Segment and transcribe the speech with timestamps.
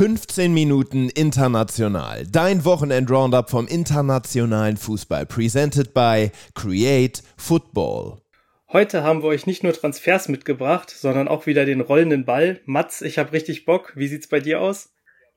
[0.00, 2.26] 15 Minuten international.
[2.26, 5.26] Dein Wochenend-Roundup vom internationalen Fußball.
[5.26, 8.22] Presented by Create Football.
[8.72, 12.62] Heute haben wir euch nicht nur Transfers mitgebracht, sondern auch wieder den rollenden Ball.
[12.64, 13.92] Mats, ich hab richtig Bock.
[13.94, 14.88] Wie sieht's bei dir aus?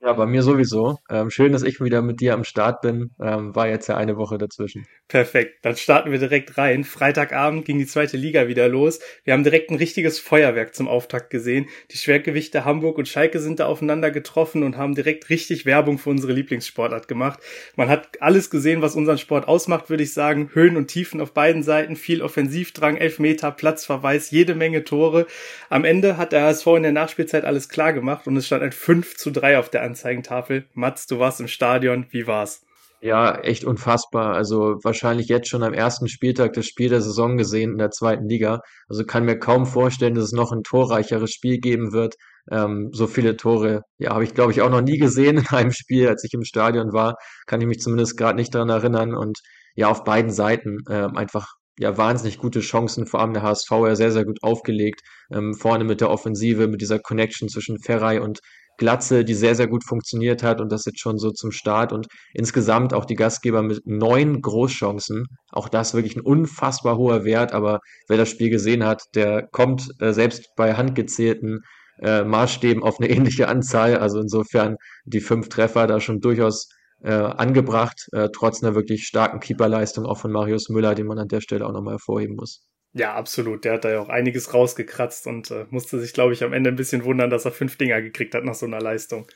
[0.04, 0.98] Ja, bei mir sowieso.
[1.08, 3.14] Ähm, schön, dass ich wieder mit dir am Start bin.
[3.22, 4.86] Ähm, war jetzt ja eine Woche dazwischen.
[5.08, 5.64] Perfekt.
[5.64, 6.84] Dann starten wir direkt rein.
[6.84, 9.00] Freitagabend ging die zweite Liga wieder los.
[9.24, 11.70] Wir haben direkt ein richtiges Feuerwerk zum Auftakt gesehen.
[11.90, 16.10] Die Schwergewichte Hamburg und Schalke sind da aufeinander getroffen und haben direkt richtig Werbung für
[16.10, 17.40] unsere Lieblingssportart gemacht.
[17.74, 20.50] Man hat alles gesehen, was unseren Sport ausmacht, würde ich sagen.
[20.52, 25.26] Höhen und Tiefen auf beiden Seiten, viel Offensivdrang, Elfmeter, Platzverweis, jede Menge Tore.
[25.70, 28.72] Am Ende hat der HSV in der Nachspielzeit alles klar gemacht und es stand ein
[28.72, 30.66] 5 zu 3 auf der Anzeigentafel.
[30.74, 32.06] Mats, du warst im Stadion.
[32.10, 32.62] Wie war's?
[33.00, 34.34] Ja, echt unfassbar.
[34.34, 38.28] Also wahrscheinlich jetzt schon am ersten Spieltag das Spiel der Saison gesehen in der zweiten
[38.28, 38.60] Liga.
[38.88, 42.16] Also kann mir kaum vorstellen, dass es noch ein torreicheres Spiel geben wird.
[42.50, 45.70] Ähm, so viele Tore, ja, habe ich glaube ich auch noch nie gesehen in einem
[45.70, 47.14] Spiel, als ich im Stadion war.
[47.46, 49.14] Kann ich mich zumindest gerade nicht dran erinnern.
[49.14, 49.38] Und
[49.76, 53.94] ja, auf beiden Seiten äh, einfach ja wahnsinnig gute Chancen, vor allem der HSV ja
[53.94, 55.02] sehr, sehr gut aufgelegt.
[55.32, 58.40] Ähm, vorne mit der Offensive, mit dieser Connection zwischen Ferrei und
[58.78, 62.06] Glatze, die sehr, sehr gut funktioniert hat und das jetzt schon so zum Start und
[62.32, 65.26] insgesamt auch die Gastgeber mit neun Großchancen.
[65.52, 69.88] Auch das wirklich ein unfassbar hoher Wert, aber wer das Spiel gesehen hat, der kommt
[70.00, 71.60] äh, selbst bei handgezählten
[72.02, 73.96] äh, Maßstäben auf eine ähnliche Anzahl.
[73.98, 76.68] Also insofern die fünf Treffer da schon durchaus
[77.02, 81.28] äh, angebracht, äh, trotz einer wirklich starken Keeperleistung auch von Marius Müller, den man an
[81.28, 82.66] der Stelle auch nochmal hervorheben muss.
[82.96, 83.64] Ja, absolut.
[83.64, 86.70] Der hat da ja auch einiges rausgekratzt und äh, musste sich, glaube ich, am Ende
[86.70, 89.26] ein bisschen wundern, dass er fünf Dinger gekriegt hat nach so einer Leistung.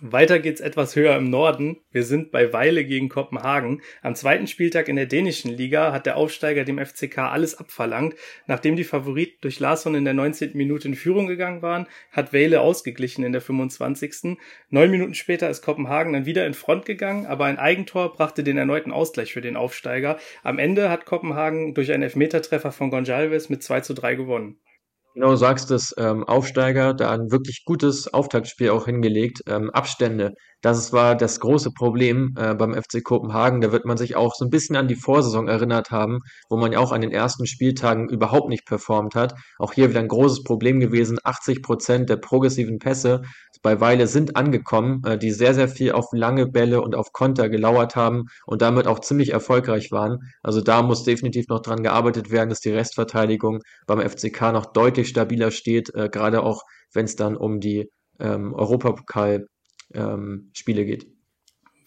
[0.00, 1.78] Weiter geht's etwas höher im Norden.
[1.90, 3.82] Wir sind bei Weile gegen Kopenhagen.
[4.00, 8.14] Am zweiten Spieltag in der dänischen Liga hat der Aufsteiger dem FCK alles abverlangt.
[8.46, 10.56] Nachdem die Favoriten durch Larsson in der 19.
[10.56, 14.38] Minute in Führung gegangen waren, hat Weile ausgeglichen in der 25.
[14.70, 18.56] Neun Minuten später ist Kopenhagen dann wieder in Front gegangen, aber ein Eigentor brachte den
[18.56, 20.18] erneuten Ausgleich für den Aufsteiger.
[20.44, 24.58] Am Ende hat Kopenhagen durch einen Elfmetertreffer von Gonçalves mit 2 zu 3 gewonnen.
[25.18, 29.40] Genau, sagst es, ähm, Aufsteiger, da ein wirklich gutes Auftaktspiel auch hingelegt.
[29.48, 33.60] Ähm, Abstände, das war das große Problem äh, beim FC Kopenhagen.
[33.60, 36.70] Da wird man sich auch so ein bisschen an die Vorsaison erinnert haben, wo man
[36.70, 39.34] ja auch an den ersten Spieltagen überhaupt nicht performt hat.
[39.58, 41.18] Auch hier wieder ein großes Problem gewesen.
[41.24, 43.22] 80 Prozent der progressiven Pässe
[43.62, 47.48] bei Weile sind angekommen, äh, die sehr, sehr viel auf lange Bälle und auf Konter
[47.48, 50.18] gelauert haben und damit auch ziemlich erfolgreich waren.
[50.42, 55.07] Also da muss definitiv noch dran gearbeitet werden, dass die Restverteidigung beim FCK noch deutlich
[55.08, 59.46] stabiler steht, äh, gerade auch wenn es dann um die ähm, Europapokal
[59.94, 61.06] ähm, geht.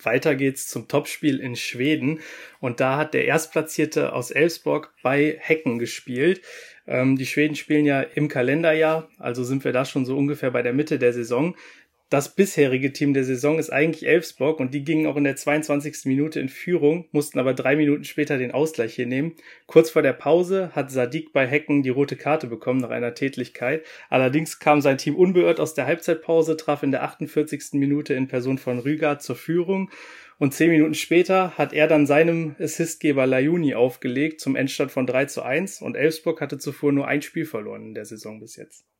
[0.03, 2.21] Weiter geht's zum Topspiel in Schweden
[2.59, 6.41] und da hat der Erstplatzierte aus Elfsborg bei Hecken gespielt.
[6.87, 10.63] Ähm, die Schweden spielen ja im Kalenderjahr, also sind wir da schon so ungefähr bei
[10.63, 11.55] der Mitte der Saison.
[12.11, 16.03] Das bisherige Team der Saison ist eigentlich Elfsborg und die gingen auch in der 22.
[16.03, 19.33] Minute in Führung, mussten aber drei Minuten später den Ausgleich hier nehmen.
[19.66, 23.85] Kurz vor der Pause hat Sadik bei Hecken die rote Karte bekommen nach einer Tätlichkeit.
[24.09, 27.79] Allerdings kam sein Team unbeirrt aus der Halbzeitpause, traf in der 48.
[27.79, 29.89] Minute in Person von Rüger zur Führung
[30.38, 35.28] und zehn Minuten später hat er dann seinem Assistgeber Lajuni aufgelegt zum Endstand von 3
[35.28, 38.91] zu 1 und Elfsburg hatte zuvor nur ein Spiel verloren in der Saison bis jetzt.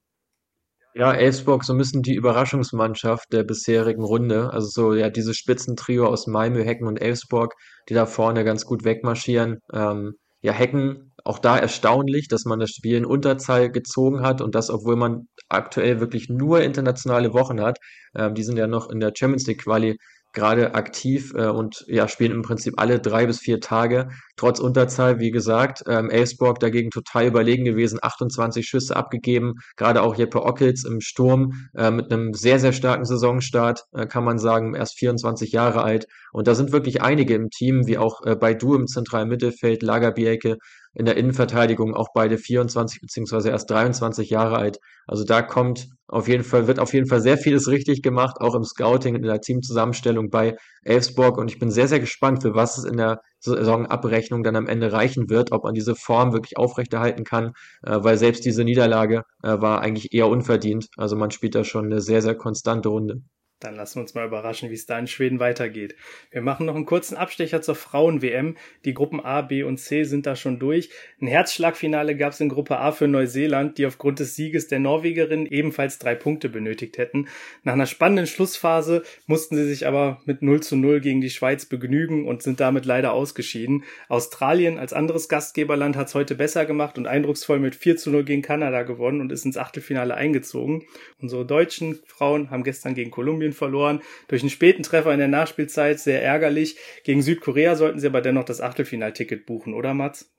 [0.94, 4.52] Ja, Elfsborg so ein bisschen die Überraschungsmannschaft der bisherigen Runde.
[4.52, 7.53] Also so ja dieses Spitzentrio aus Malmö, Hecken und Elfsborg,
[7.88, 9.59] die da vorne ganz gut wegmarschieren.
[9.74, 14.53] Ähm, ja, Hecken, auch da erstaunlich, dass man das Spiel in Unterzahl gezogen hat und
[14.56, 17.78] das, obwohl man aktuell wirklich nur internationale Wochen hat.
[18.16, 19.97] Ähm, die sind ja noch in der Champions League Quali
[20.34, 24.09] gerade aktiv äh, und ja, spielen im Prinzip alle drei bis vier Tage.
[24.41, 30.16] Trotz Unterzahl, wie gesagt, ähm, Elfsborg dagegen total überlegen gewesen, 28 Schüsse abgegeben, gerade auch
[30.16, 34.73] Jeppe Ockels im Sturm äh, mit einem sehr, sehr starken Saisonstart, äh, kann man sagen,
[34.73, 36.08] erst 24 Jahre alt.
[36.34, 39.84] Und da sind wirklich einige im Team, wie auch äh, bei Du im zentralen Mittelfeld,
[39.84, 40.58] Lagerbielke,
[40.94, 44.79] in der Innenverteidigung auch beide 24 beziehungsweise erst 23 Jahre alt.
[45.05, 48.55] Also da kommt auf jeden Fall, wird auf jeden Fall sehr vieles richtig gemacht, auch
[48.55, 51.37] im Scouting, in der Teamzusammenstellung bei Elfsborg.
[51.37, 54.91] Und ich bin sehr, sehr gespannt, für was es in der Saisonabrechnung dann am Ende
[54.91, 59.61] reichen wird, ob man diese Form wirklich aufrechterhalten kann, äh, weil selbst diese Niederlage äh,
[59.61, 60.87] war eigentlich eher unverdient.
[60.97, 63.22] Also man spielt da schon eine sehr, sehr konstante Runde.
[63.61, 65.96] Dann lassen wir uns mal überraschen, wie es da in Schweden weitergeht.
[66.31, 68.58] Wir machen noch einen kurzen Abstecher zur Frauen-WM.
[68.85, 70.90] Die Gruppen A, B und C sind da schon durch.
[71.22, 75.46] Ein Herzschlagfinale gab es in Gruppe A für Neuseeland, die aufgrund des Sieges der Norwegerin
[75.46, 77.28] ebenfalls drei Punkte benötigt hätten.
[77.63, 81.67] Nach einer spannenden Schlussphase mussten sie sich aber mit 0 zu 0 gegen die Schweiz
[81.67, 83.84] begnügen und sind damit leider ausgeschieden.
[84.09, 88.23] Australien als anderes Gastgeberland hat es heute besser gemacht und eindrucksvoll mit 4 zu 0
[88.23, 90.87] gegen Kanada gewonnen und ist ins Achtelfinale eingezogen.
[91.22, 94.01] Unsere deutschen Frauen haben gestern gegen Kolumbien Brasilien verloren.
[94.27, 96.77] Durch einen späten Treffer in der Nachspielzeit sehr ärgerlich.
[97.03, 100.33] Gegen Südkorea sollten sie aber dennoch das Achtelfinalticket buchen, oder Mats?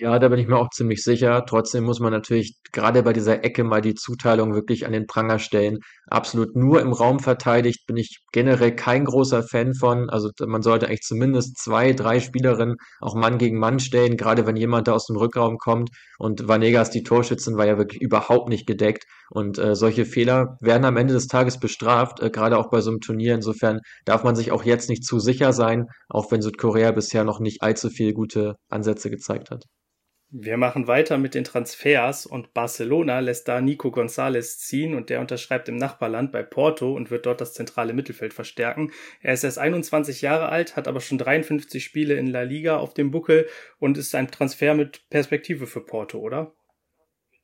[0.00, 1.44] Ja, da bin ich mir auch ziemlich sicher.
[1.44, 5.40] Trotzdem muss man natürlich gerade bei dieser Ecke mal die Zuteilung wirklich an den Pranger
[5.40, 5.78] stellen.
[6.06, 10.08] Absolut nur im Raum verteidigt bin ich generell kein großer Fan von.
[10.08, 14.54] Also man sollte eigentlich zumindest zwei, drei Spielerinnen auch Mann gegen Mann stellen, gerade wenn
[14.54, 15.90] jemand da aus dem Rückraum kommt.
[16.18, 19.04] Und Vanegas, die Torschützin, war ja wirklich überhaupt nicht gedeckt.
[19.30, 22.90] Und äh, solche Fehler werden am Ende des Tages bestraft, äh, gerade auch bei so
[22.90, 23.34] einem Turnier.
[23.34, 27.40] Insofern darf man sich auch jetzt nicht zu sicher sein, auch wenn Südkorea bisher noch
[27.40, 29.64] nicht allzu viele gute Ansätze gezeigt hat.
[30.30, 35.20] Wir machen weiter mit den Transfers und Barcelona lässt da Nico González ziehen und der
[35.20, 38.92] unterschreibt im Nachbarland bei Porto und wird dort das zentrale Mittelfeld verstärken.
[39.22, 42.92] Er ist erst 21 Jahre alt, hat aber schon 53 Spiele in La Liga auf
[42.92, 43.48] dem Buckel
[43.78, 46.54] und ist ein Transfer mit Perspektive für Porto, oder?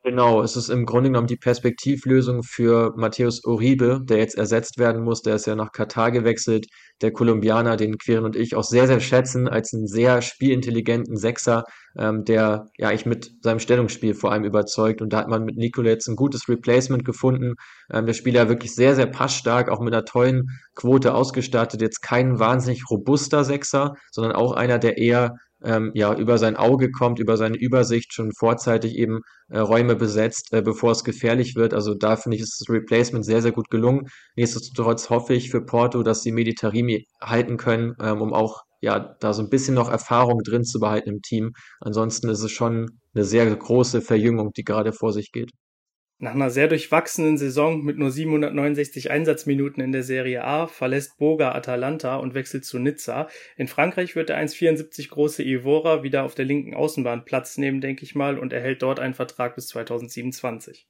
[0.07, 5.03] Genau, es ist im Grunde genommen die Perspektivlösung für Matthäus Uribe, der jetzt ersetzt werden
[5.03, 5.23] muss.
[5.23, 6.67] Der ist ja nach Katar gewechselt.
[7.01, 11.65] Der Kolumbianer, den Queren und ich auch sehr, sehr schätzen, als einen sehr spielintelligenten Sechser,
[11.99, 15.01] ähm, der ja ich mit seinem Stellungsspiel vor allem überzeugt.
[15.01, 17.55] Und da hat man mit Nicola jetzt ein gutes Replacement gefunden.
[17.91, 21.81] Ähm, der Spieler wirklich sehr, sehr passstark, auch mit einer tollen Quote ausgestattet.
[21.81, 26.91] Jetzt kein wahnsinnig robuster Sechser, sondern auch einer, der eher ähm, ja über sein Auge
[26.91, 31.75] kommt, über seine Übersicht schon vorzeitig eben äh, Räume besetzt, äh, bevor es gefährlich wird.
[31.75, 34.09] Also da finde ich, ist das Replacement sehr, sehr gut gelungen.
[34.37, 39.33] Nichtsdestotrotz hoffe ich für Porto, dass sie Meditarimi halten können, ähm, um auch ja da
[39.33, 41.53] so ein bisschen noch Erfahrung drin zu behalten im Team.
[41.81, 45.51] Ansonsten ist es schon eine sehr große Verjüngung, die gerade vor sich geht.
[46.25, 51.53] Nach einer sehr durchwachsenen Saison mit nur 769 Einsatzminuten in der Serie A verlässt Boga
[51.53, 53.29] Atalanta und wechselt zu Nizza.
[53.59, 58.05] In Frankreich wird der 1,74 große Ivora wieder auf der linken Außenbahn Platz nehmen, denke
[58.05, 60.87] ich mal, und erhält dort einen Vertrag bis 2027.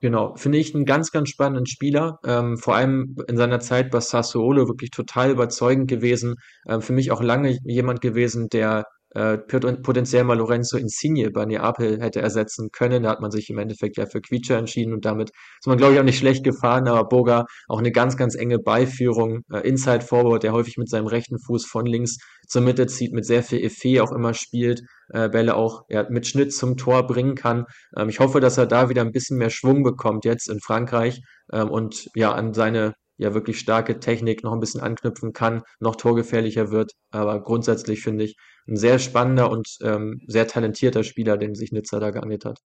[0.00, 2.18] Genau, finde ich einen ganz, ganz spannenden Spieler.
[2.24, 6.36] Ähm, vor allem in seiner Zeit bei Sassuolo wirklich total überzeugend gewesen.
[6.66, 8.86] Ähm, für mich auch lange jemand gewesen, der
[9.16, 13.04] äh, potenziell mal Lorenzo Insigne bei Neapel hätte ersetzen können.
[13.04, 15.94] Da hat man sich im Endeffekt ja für Quietscher entschieden und damit ist man, glaube
[15.94, 20.02] ich, auch nicht schlecht gefahren, aber Boga auch eine ganz, ganz enge Beiführung, äh, Inside
[20.02, 23.64] Forward, der häufig mit seinem rechten Fuß von links zur Mitte zieht, mit sehr viel
[23.64, 27.64] Effet auch immer spielt, äh, Bälle auch ja, mit Schnitt zum Tor bringen kann.
[27.96, 31.22] Ähm, ich hoffe, dass er da wieder ein bisschen mehr Schwung bekommt jetzt in Frankreich
[31.54, 35.96] ähm, und ja an seine ja wirklich starke Technik noch ein bisschen anknüpfen kann, noch
[35.96, 36.92] torgefährlicher wird.
[37.10, 38.36] Aber grundsätzlich finde ich
[38.68, 42.60] ein sehr spannender und ähm, sehr talentierter Spieler, den sich Nizza da geangelt hat.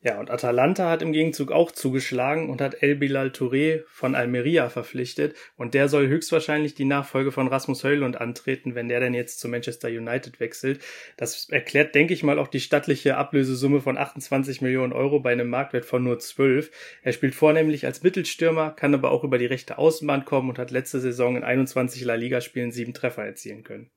[0.00, 4.68] Ja, und Atalanta hat im Gegenzug auch zugeschlagen und hat El Bilal Touré von Almeria
[4.68, 5.34] verpflichtet.
[5.56, 9.48] Und der soll höchstwahrscheinlich die Nachfolge von Rasmus Höjlund antreten, wenn der denn jetzt zu
[9.48, 10.84] Manchester United wechselt.
[11.16, 15.50] Das erklärt, denke ich mal, auch die stattliche Ablösesumme von 28 Millionen Euro bei einem
[15.50, 16.70] Marktwert von nur 12.
[17.02, 20.70] Er spielt vornehmlich als Mittelstürmer, kann aber auch über die rechte Außenbahn kommen und hat
[20.70, 23.90] letzte Saison in 21 La Liga-Spielen sieben Treffer erzielen können.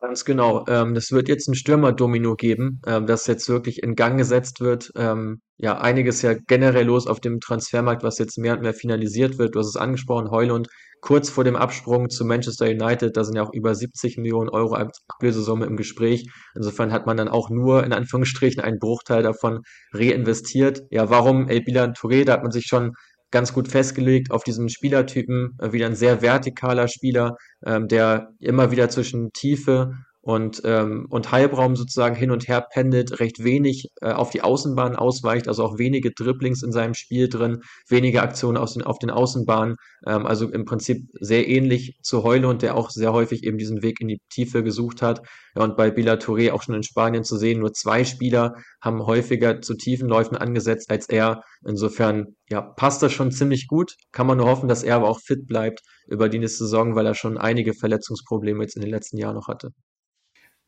[0.00, 0.64] Ganz genau.
[0.68, 4.90] Ähm, das wird jetzt ein Stürmer-Domino geben, ähm, das jetzt wirklich in Gang gesetzt wird.
[4.96, 9.38] Ähm, ja, einiges ja generell los auf dem Transfermarkt, was jetzt mehr und mehr finalisiert
[9.38, 9.56] wird.
[9.56, 10.68] Du hast es angesprochen, Heulund
[11.00, 14.74] kurz vor dem Absprung zu Manchester United, da sind ja auch über 70 Millionen Euro
[14.74, 16.28] Ablösesumme im Gespräch.
[16.54, 19.60] Insofern hat man dann auch nur in Anführungsstrichen einen Bruchteil davon
[19.92, 20.82] reinvestiert.
[20.90, 22.24] Ja, warum El Bilan Touré?
[22.24, 22.92] Da hat man sich schon
[23.30, 28.70] ganz gut festgelegt auf diesen Spielertypen, äh, wieder ein sehr vertikaler Spieler, ähm, der immer
[28.70, 34.12] wieder zwischen Tiefe und, ähm, und Halbraum sozusagen hin und her pendelt, recht wenig äh,
[34.12, 38.74] auf die Außenbahn ausweicht, also auch wenige Dribblings in seinem Spiel drin, wenige Aktionen aus
[38.74, 43.12] den, auf den Außenbahnen, ähm, also im Prinzip sehr ähnlich zu Heulund, der auch sehr
[43.12, 45.20] häufig eben diesen Weg in die Tiefe gesucht hat.
[45.54, 49.06] Ja, und bei Bila Touré auch schon in Spanien zu sehen, nur zwei Spieler haben
[49.06, 51.42] häufiger zu tiefen Läufen angesetzt als er.
[51.66, 53.94] Insofern, ja, passt das schon ziemlich gut.
[54.12, 57.06] Kann man nur hoffen, dass er aber auch fit bleibt über die nächste Saison, weil
[57.06, 59.70] er schon einige Verletzungsprobleme jetzt in den letzten Jahren noch hatte.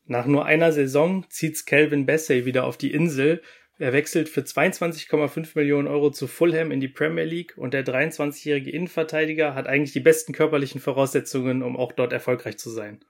[0.05, 3.41] Nach nur einer Saison zieht's Calvin Bassey wieder auf die Insel.
[3.77, 8.69] Er wechselt für 22,5 Millionen Euro zu Fulham in die Premier League und der 23-jährige
[8.69, 13.03] Innenverteidiger hat eigentlich die besten körperlichen Voraussetzungen, um auch dort erfolgreich zu sein.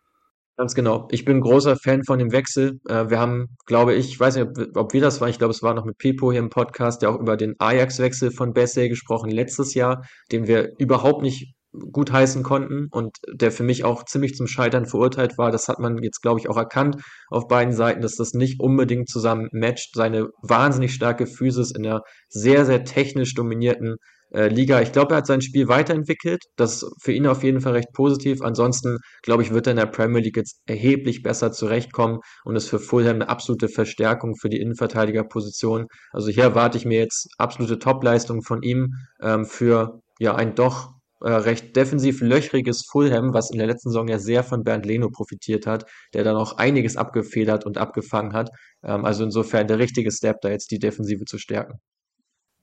[0.57, 1.07] Ganz genau.
[1.11, 2.79] Ich bin großer Fan von dem Wechsel.
[2.87, 5.63] Äh, wir haben, glaube ich, ich weiß nicht, ob, wir das waren, ich glaube, es
[5.63, 9.31] war noch mit Pipo hier im Podcast, der auch über den Ajax-Wechsel von Bessay gesprochen
[9.31, 11.55] letztes Jahr, den wir überhaupt nicht
[11.91, 15.51] gut heißen konnten und der für mich auch ziemlich zum Scheitern verurteilt war.
[15.51, 16.97] Das hat man jetzt, glaube ich, auch erkannt
[17.29, 19.95] auf beiden Seiten, dass das nicht unbedingt zusammen matcht.
[19.95, 23.95] Seine wahnsinnig starke Physis in einer sehr, sehr technisch dominierten
[24.33, 24.81] äh, Liga.
[24.81, 26.43] Ich glaube, er hat sein Spiel weiterentwickelt.
[26.55, 28.41] Das ist für ihn auf jeden Fall recht positiv.
[28.41, 32.69] Ansonsten, glaube ich, wird er in der Premier League jetzt erheblich besser zurechtkommen und ist
[32.69, 35.87] für Fulham eine absolute Verstärkung für die Innenverteidigerposition.
[36.11, 41.00] Also hier erwarte ich mir jetzt absolute Topleistung von ihm ähm, für ja ein doch
[41.21, 45.09] äh, recht defensiv löchriges Fulham, was in der letzten Saison ja sehr von Bernd Leno
[45.09, 48.49] profitiert hat, der dann auch einiges abgefedert und abgefangen hat.
[48.83, 51.79] Ähm, also insofern der richtige Step, da jetzt die Defensive zu stärken.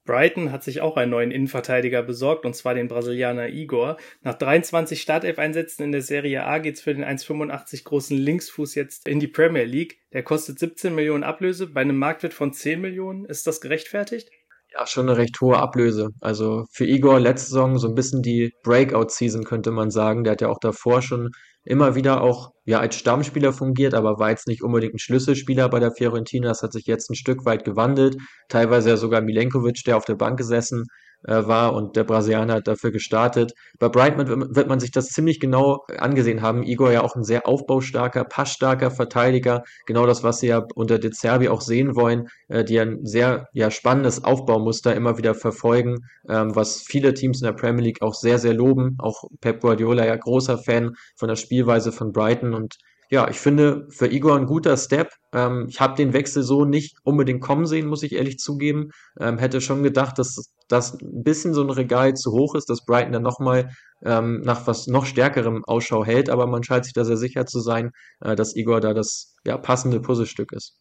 [0.09, 3.99] Brighton hat sich auch einen neuen Innenverteidiger besorgt, und zwar den Brasilianer Igor.
[4.23, 9.21] Nach 23 Startelf-Einsätzen in der Serie A geht's für den 1,85 großen Linksfuß jetzt in
[9.21, 9.99] die Premier League.
[10.15, 13.27] Der kostet 17 Millionen Ablöse bei einem Marktwert von 10 Millionen.
[13.27, 14.31] Ist das gerechtfertigt?
[14.79, 16.11] Ja, schon eine recht hohe Ablöse.
[16.21, 20.23] Also für Igor letzte Saison so ein bisschen die Breakout-Season, könnte man sagen.
[20.23, 21.31] Der hat ja auch davor schon
[21.65, 25.81] immer wieder auch ja als Stammspieler fungiert, aber war jetzt nicht unbedingt ein Schlüsselspieler bei
[25.81, 26.49] der Fiorentina.
[26.49, 28.17] Das hat sich jetzt ein Stück weit gewandelt.
[28.49, 30.87] Teilweise ja sogar Milenkovic, der auf der Bank gesessen
[31.23, 33.53] war und der Brasilianer hat dafür gestartet.
[33.79, 36.63] Bei Brightman wird man sich das ziemlich genau angesehen haben.
[36.63, 39.65] Igor ja auch ein sehr aufbaustarker, passstarker Verteidiger.
[39.87, 43.49] Genau das, was sie ja unter De Zerbi auch sehen wollen, äh, die ein sehr
[43.53, 48.15] ja, spannendes Aufbaumuster immer wieder verfolgen, ähm, was viele Teams in der Premier League auch
[48.15, 48.97] sehr, sehr loben.
[48.99, 52.77] Auch Pep Guardiola ja großer Fan von der Spielweise von Brighton und
[53.11, 55.11] ja, ich finde für Igor ein guter Step.
[55.33, 58.91] Ähm, ich habe den Wechsel so nicht unbedingt kommen sehen, muss ich ehrlich zugeben.
[59.19, 62.85] Ähm, hätte schon gedacht, dass das ein bisschen so ein Regal zu hoch ist, dass
[62.85, 63.71] Brighton dann nochmal
[64.05, 67.61] ähm, nach was noch stärkerem Ausschau hält, aber man scheint sich da sehr sicher zu
[67.61, 70.77] sein, äh, dass Igor da das ja, passende Puzzlestück ist.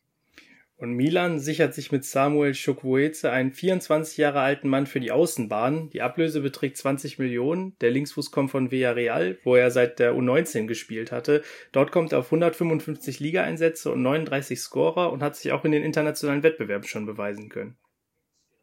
[0.80, 5.90] Und Milan sichert sich mit Samuel Chukwueze einen 24 Jahre alten Mann für die Außenbahn.
[5.90, 7.76] Die Ablöse beträgt 20 Millionen.
[7.82, 11.42] Der Linksfuß kommt von Villarreal, wo er seit der U19 gespielt hatte.
[11.72, 15.84] Dort kommt er auf 155 Ligaeinsätze und 39 Scorer und hat sich auch in den
[15.84, 17.76] internationalen Wettbewerben schon beweisen können.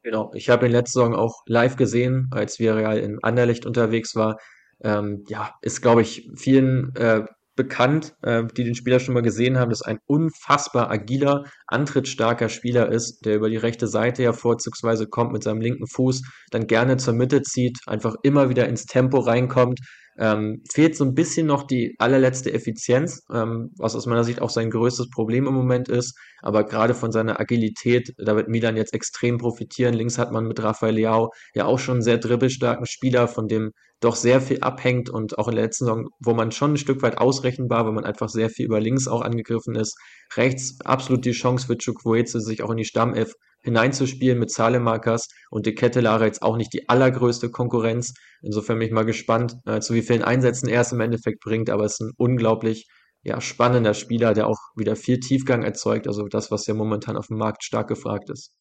[0.05, 4.39] Genau, ich habe ihn letzte Saison auch live gesehen, als Villarreal in Anderlecht unterwegs war.
[4.85, 7.25] Ähm, ja, ist, glaube ich, vielen äh,
[7.57, 12.91] bekannt, äh, die den Spieler schon mal gesehen haben, dass ein unfassbar agiler, antrittsstarker Spieler
[12.91, 16.97] ist, der über die rechte Seite ja vorzugsweise kommt mit seinem linken Fuß, dann gerne
[16.97, 19.81] zur Mitte zieht, einfach immer wieder ins Tempo reinkommt.
[20.17, 24.51] Ähm, fehlt so ein bisschen noch die allerletzte Effizienz, ähm, was aus meiner Sicht auch
[24.51, 26.17] sein größtes Problem im Moment ist.
[26.41, 29.93] Aber gerade von seiner Agilität, da wird Milan jetzt extrem profitieren.
[29.93, 33.73] Links hat man mit Rafael Leao ja auch schon einen sehr dribbelstarken Spieler, von dem
[34.05, 37.03] doch sehr viel abhängt und auch in der letzten Saison, wo man schon ein Stück
[37.03, 39.97] weit ausrechenbar, weil man einfach sehr viel über links auch angegriffen ist.
[40.37, 43.33] Rechts absolut die Chance für Chukwueze, sich auch in die Stammelf
[43.63, 48.13] hineinzuspielen mit Zahlemarkers und die Kettelare jetzt auch nicht die allergrößte Konkurrenz.
[48.43, 51.71] Insofern bin ich mal gespannt, äh, zu wie vielen Einsätzen er es im Endeffekt bringt,
[51.71, 52.87] aber es ist ein unglaublich
[53.23, 57.29] ja, spannender Spieler, der auch wieder viel Tiefgang erzeugt, also das, was ja momentan auf
[57.29, 58.53] dem Markt stark gefragt ist.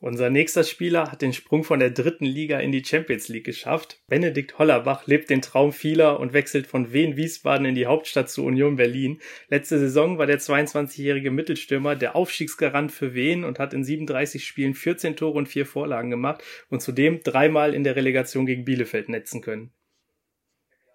[0.00, 4.00] Unser nächster Spieler hat den Sprung von der dritten Liga in die Champions League geschafft.
[4.06, 8.44] Benedikt Hollerbach lebt den Traum vieler und wechselt von Wien Wiesbaden in die Hauptstadt zu
[8.44, 9.20] Union Berlin.
[9.48, 14.74] Letzte Saison war der 22-jährige Mittelstürmer der Aufstiegsgarant für Wien und hat in 37 Spielen
[14.74, 19.42] 14 Tore und 4 Vorlagen gemacht und zudem dreimal in der Relegation gegen Bielefeld netzen
[19.42, 19.72] können.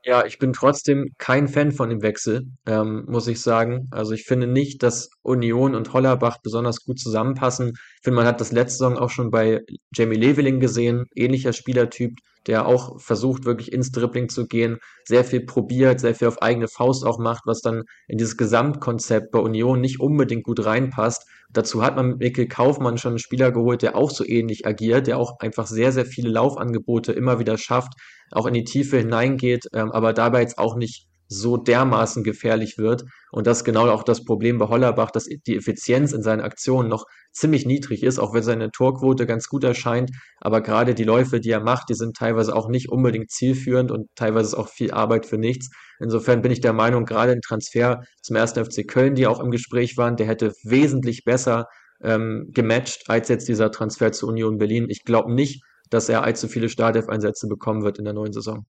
[0.05, 3.88] Ja, ich bin trotzdem kein Fan von dem Wechsel, ähm, muss ich sagen.
[3.91, 7.69] Also ich finde nicht, dass Union und Hollerbach besonders gut zusammenpassen.
[7.69, 9.62] Ich finde, man hat das letzte Saison auch schon bei
[9.95, 12.17] Jamie Leveling gesehen, ähnlicher Spielertyp,
[12.48, 16.67] der auch versucht, wirklich ins Dribbling zu gehen, sehr viel probiert, sehr viel auf eigene
[16.67, 21.25] Faust auch macht, was dann in dieses Gesamtkonzept bei Union nicht unbedingt gut reinpasst.
[21.53, 25.07] Dazu hat man mit Mikkel Kaufmann schon einen Spieler geholt, der auch so ähnlich agiert,
[25.07, 27.93] der auch einfach sehr, sehr viele Laufangebote immer wieder schafft,
[28.31, 33.03] auch in die Tiefe hineingeht, ähm, aber dabei jetzt auch nicht so dermaßen gefährlich wird.
[33.32, 36.89] Und das ist genau auch das Problem bei Hollerbach, dass die Effizienz in seinen Aktionen
[36.89, 40.12] noch ziemlich niedrig ist, auch wenn seine Torquote ganz gut erscheint.
[40.39, 44.08] Aber gerade die Läufe, die er macht, die sind teilweise auch nicht unbedingt zielführend und
[44.15, 45.70] teilweise ist auch viel Arbeit für nichts.
[46.00, 49.51] Insofern bin ich der Meinung, gerade ein Transfer zum ersten FC Köln, die auch im
[49.51, 51.65] Gespräch waren, der hätte wesentlich besser
[52.03, 54.88] ähm, gematcht als jetzt dieser Transfer zu Union Berlin.
[54.89, 58.65] Ich glaube nicht, dass er allzu viele Startelf-Einsätze bekommen wird in der neuen Saison.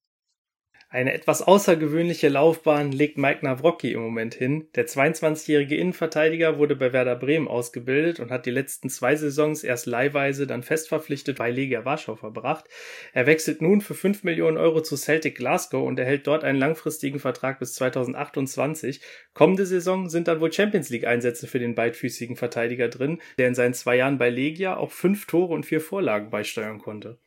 [0.95, 4.69] Eine etwas außergewöhnliche Laufbahn legt Mike Nawrocki im Moment hin.
[4.77, 9.87] Der 22-jährige Innenverteidiger wurde bei Werder Bremen ausgebildet und hat die letzten zwei Saisons erst
[9.87, 12.67] leihweise, dann fest verpflichtet bei Legia Warschau verbracht.
[13.13, 17.19] Er wechselt nun für 5 Millionen Euro zu Celtic Glasgow und erhält dort einen langfristigen
[17.19, 19.01] Vertrag bis 2028.
[19.33, 23.57] Kommende Saison sind dann wohl Champions League Einsätze für den beidfüßigen Verteidiger drin, der in
[23.57, 27.19] seinen zwei Jahren bei Legia auch fünf Tore und vier Vorlagen beisteuern konnte.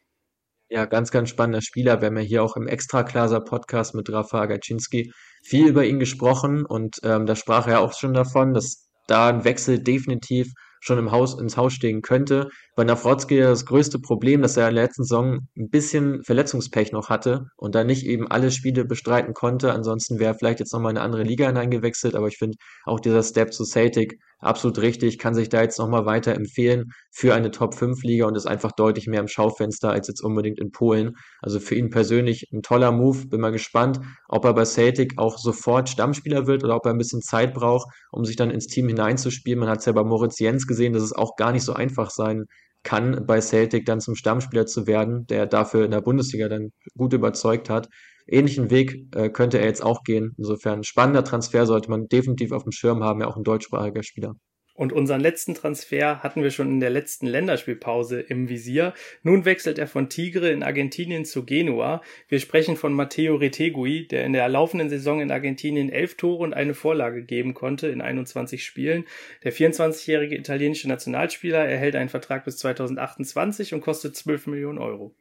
[0.70, 2.02] Ja, ganz, ganz spannender Spieler.
[2.02, 6.98] Wir haben ja hier auch im Extra-Klaser-Podcast mit Rafa Agacinski viel über ihn gesprochen und
[7.04, 11.40] ähm, da sprach er auch schon davon, dass da ein Wechsel definitiv schon im Haus,
[11.40, 12.50] ins Haus stehen könnte.
[12.76, 17.10] Bei Nafrotzki das größte Problem, dass er in der letzten Saison ein bisschen Verletzungspech noch
[17.10, 19.74] hatte und da nicht eben alle Spiele bestreiten konnte.
[19.74, 23.54] Ansonsten wäre vielleicht jetzt nochmal eine andere Liga hineingewechselt, aber ich finde auch dieser Step
[23.54, 28.36] zu Celtic absolut richtig, kann sich da jetzt nochmal weiter empfehlen für eine Top-5-Liga und
[28.36, 31.14] ist einfach deutlich mehr im Schaufenster als jetzt unbedingt in Polen.
[31.42, 33.28] Also für ihn persönlich ein toller Move.
[33.28, 36.98] Bin mal gespannt, ob er bei Celtic auch sofort Stammspieler wird oder ob er ein
[36.98, 39.60] bisschen Zeit braucht, um sich dann ins Team hineinzuspielen.
[39.60, 42.10] Man hat es ja bei Moritz Jens gesehen, dass es auch gar nicht so einfach
[42.10, 42.46] sein
[42.84, 47.14] kann, bei Celtic dann zum Stammspieler zu werden, der dafür in der Bundesliga dann gut
[47.14, 47.90] überzeugt hat.
[48.28, 50.34] Ähnlichen Weg äh, könnte er jetzt auch gehen.
[50.38, 54.36] Insofern spannender Transfer sollte man definitiv auf dem Schirm haben, ja auch ein deutschsprachiger Spieler.
[54.78, 58.94] Und unseren letzten Transfer hatten wir schon in der letzten Länderspielpause im Visier.
[59.24, 62.04] Nun wechselt er von Tigre in Argentinien zu Genua.
[62.28, 66.54] Wir sprechen von Matteo Retegui, der in der laufenden Saison in Argentinien elf Tore und
[66.54, 69.06] eine Vorlage geben konnte in 21 Spielen.
[69.44, 75.16] Der 24-jährige italienische Nationalspieler erhält einen Vertrag bis 2028 und kostet 12 Millionen Euro.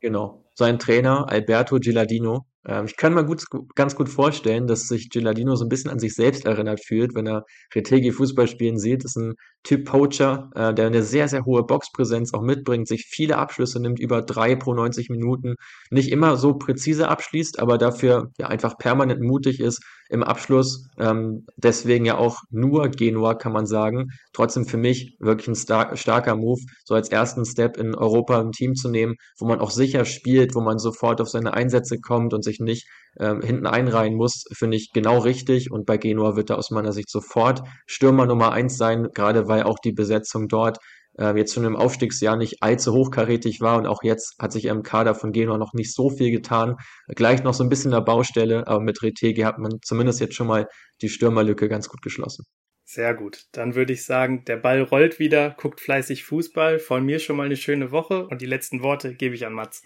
[0.00, 0.44] Genau.
[0.52, 5.54] Sein Trainer Alberto Gilardino ähm, ich kann mir gut, ganz gut vorstellen, dass sich Gilardino
[5.56, 9.04] so ein bisschen an sich selbst erinnert fühlt, wenn er Retegi Fußball spielen sieht.
[9.04, 13.06] Das ist ein Typ Poacher, äh, der eine sehr, sehr hohe Boxpräsenz auch mitbringt, sich
[13.08, 15.54] viele Abschlüsse nimmt, über drei pro 90 Minuten,
[15.90, 20.88] nicht immer so präzise abschließt, aber dafür ja einfach permanent mutig ist im Abschluss.
[20.98, 24.08] Ähm, deswegen ja auch nur Genua, kann man sagen.
[24.32, 28.52] Trotzdem für mich wirklich ein star starker Move, so als ersten Step in Europa ein
[28.52, 32.32] Team zu nehmen, wo man auch sicher spielt, wo man sofort auf seine Einsätze kommt
[32.34, 32.88] und sich nicht
[33.18, 35.70] ähm, hinten einreihen muss, finde ich genau richtig.
[35.70, 39.62] Und bei Genua wird er aus meiner Sicht sofort Stürmer Nummer eins sein, gerade weil
[39.62, 40.78] auch die Besetzung dort
[41.18, 44.82] äh, jetzt schon im Aufstiegsjahr nicht allzu hochkarätig war und auch jetzt hat sich im
[44.82, 46.76] Kader von Genua noch nicht so viel getan.
[47.08, 50.46] Gleich noch so ein bisschen der Baustelle, aber mit Retegi hat man zumindest jetzt schon
[50.46, 50.66] mal
[51.02, 52.44] die Stürmerlücke ganz gut geschlossen.
[52.84, 53.44] Sehr gut.
[53.52, 56.78] Dann würde ich sagen, der Ball rollt wieder, guckt fleißig Fußball.
[56.78, 59.82] Von mir schon mal eine schöne Woche und die letzten Worte gebe ich an Mats.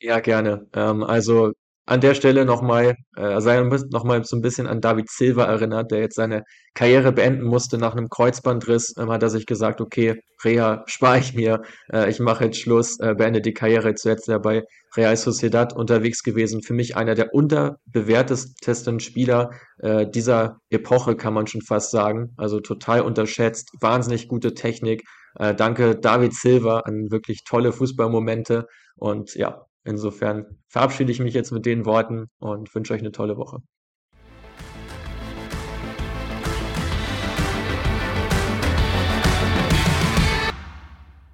[0.00, 0.68] Ja, gerne.
[0.74, 1.52] Ähm, also
[1.86, 3.60] an der Stelle nochmal, äh, sei
[3.90, 6.44] nochmal so ein bisschen an David Silva erinnert, der jetzt seine
[6.74, 11.34] Karriere beenden musste nach einem Kreuzbandriss, ähm, hat er sich gesagt, okay, Reha spare ich
[11.34, 14.64] mir, äh, ich mache jetzt Schluss, äh, beende die Karriere, zuletzt ja bei
[14.96, 16.62] Real Sociedad unterwegs gewesen.
[16.62, 22.32] Für mich einer der unterbewertesten Spieler äh, dieser Epoche, kann man schon fast sagen.
[22.36, 25.02] Also total unterschätzt, wahnsinnig gute Technik.
[25.38, 28.66] Äh, danke David Silva an wirklich tolle Fußballmomente
[28.96, 33.36] und ja, Insofern verabschiede ich mich jetzt mit den Worten und wünsche euch eine tolle
[33.36, 33.62] Woche.